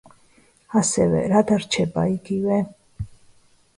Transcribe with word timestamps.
ასევე, 0.79 1.21
რა 1.33 1.43
დარჩება 1.51 2.07
იგივე? 2.15 2.61